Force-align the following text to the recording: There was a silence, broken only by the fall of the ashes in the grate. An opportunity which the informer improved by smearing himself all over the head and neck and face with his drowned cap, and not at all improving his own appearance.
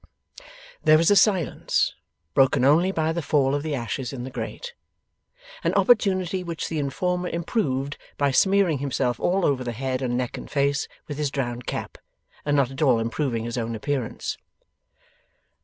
There 0.83 0.97
was 0.97 1.11
a 1.11 1.15
silence, 1.15 1.93
broken 2.33 2.65
only 2.65 2.91
by 2.91 3.11
the 3.13 3.21
fall 3.21 3.53
of 3.53 3.61
the 3.61 3.75
ashes 3.75 4.11
in 4.11 4.23
the 4.23 4.31
grate. 4.31 4.73
An 5.63 5.75
opportunity 5.75 6.43
which 6.43 6.69
the 6.69 6.79
informer 6.79 7.29
improved 7.29 7.99
by 8.17 8.31
smearing 8.31 8.79
himself 8.79 9.19
all 9.19 9.45
over 9.45 9.63
the 9.63 9.73
head 9.73 10.01
and 10.01 10.17
neck 10.17 10.39
and 10.39 10.49
face 10.49 10.87
with 11.07 11.19
his 11.19 11.29
drowned 11.29 11.67
cap, 11.67 11.99
and 12.43 12.57
not 12.57 12.71
at 12.71 12.81
all 12.81 12.97
improving 12.97 13.43
his 13.43 13.59
own 13.59 13.75
appearance. 13.75 14.39